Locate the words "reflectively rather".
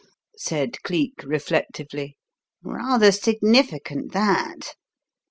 1.21-3.11